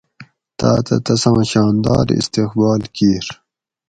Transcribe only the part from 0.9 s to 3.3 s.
تساں شاندار استقبال کیر